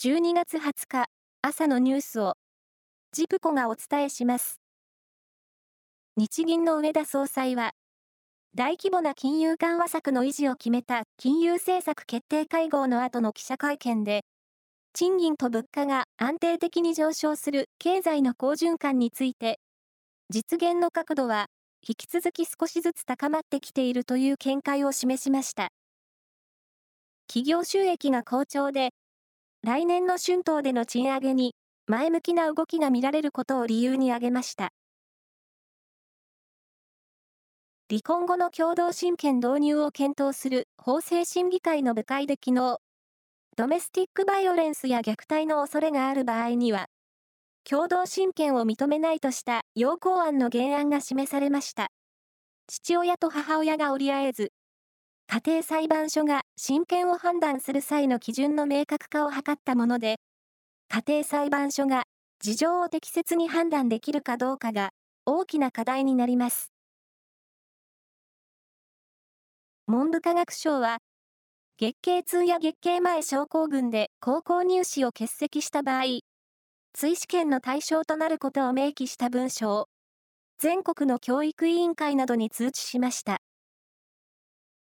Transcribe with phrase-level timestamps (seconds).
[0.00, 1.06] 12月20日
[1.42, 2.34] 朝のニュースを
[3.10, 4.60] ジプコがお伝えします。
[6.16, 7.72] 日銀の上田総裁は
[8.54, 14.20] 大規模な金融緩和策の維持を決めた金融政策決定会合の後の記者会見で
[14.92, 19.58] 賃金と物価が安定的に上昇する経済の好循環について
[20.30, 21.46] 実現の角度は
[21.84, 25.70] 引き続き少しずつ高まってきているという見解を示しました。
[27.26, 28.90] 企業収益が好調で
[29.62, 31.54] 来年の春闘での賃上げに
[31.86, 34.70] 前向きな動きが見られることを理由に挙げました。
[37.90, 42.78] 離婚後の共同親権導入を検討する法制審議会の部会で昨日、
[43.56, 46.86] ドメスティックバイオレンスや虐待の恐れがある場合には、
[47.64, 51.88] 共同親権を認めないとした要項案の原案が示されました。
[52.68, 54.52] 父親と母親が折り合えず、
[55.28, 60.16] 家庭裁判所が親権を判断する際の基準の明確化を図ったもので、
[60.88, 62.04] 家庭裁判所が
[62.40, 64.90] 事情を適切に判断できるかどうかが
[65.26, 66.72] 大きな課題になります。
[69.86, 70.98] 文部科学省は、
[71.78, 76.20] 月経痛や月経前症候群で高校入試を欠席した場合、
[76.94, 79.88] 追試験の対象となることを明記した文書を、
[80.58, 83.40] 全国の教育委員会などに通知しました。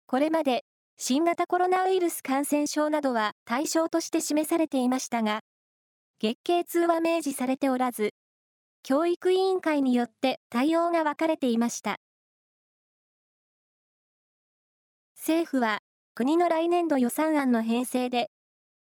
[0.09, 0.63] これまで
[0.97, 5.41] 新型コロナウイルス感染症などは対象として示されていましたが、
[6.19, 8.15] 月経痛は明示されておらず、
[8.81, 11.97] 教育委員会によって対応が分かれていました。
[15.15, 15.77] 政府は
[16.15, 18.31] 国の来年度予算案の編成で、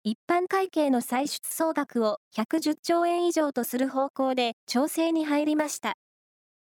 [0.04, 5.94] 一般会計の歳出総額を110兆円以上とする方向で調整に入りました。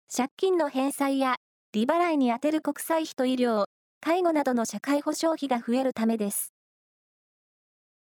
[0.09, 1.35] 借金の返済や
[1.73, 3.65] 利払いに充てる国債費と医療、
[3.99, 6.53] 介護などの社会保障費が増えるためです。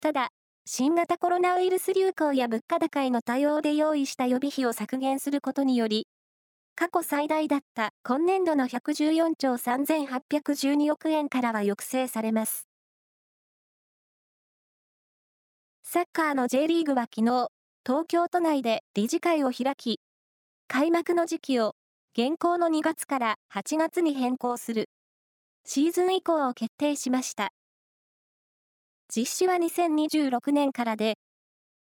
[0.00, 0.30] ただ、
[0.64, 6.06] 新型コロナウイルス流行や物価高への対応で用意した予備費を削減することにより、
[6.76, 12.66] 過去最大だった今年度の114兆3812億円からは抑制されます。
[15.82, 17.48] サッカーの J リーグは昨日、
[17.84, 20.00] 東京都内で理事会を開き、
[20.68, 21.74] 開幕の時期を
[22.16, 24.88] 現行の2月から8月に変更する
[25.64, 27.52] シーズン以降を決定しました。
[29.14, 31.14] 実施は2026年からで、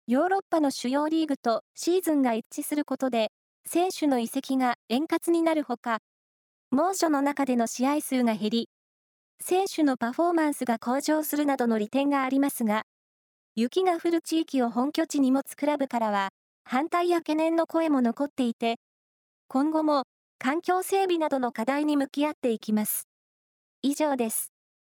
[0.06, 3.30] ヨーロッパの主要リーグとシーズンが一致することで、
[3.66, 5.98] 選手の移籍が円滑になるほか、
[6.70, 8.68] 猛暑の中での試合数が減り、
[9.40, 12.84] 選手のパフォーマンスが向上するなどの利点がありますが、
[13.56, 16.30] 雪が降る地域を本拠地に持つクラブからは、
[16.64, 18.76] 反対や懸念の声も残っていて、
[19.48, 20.04] 今後も
[20.38, 23.09] 環境整備などの課題に向き合っていきます。
[23.82, 24.59] 以上です。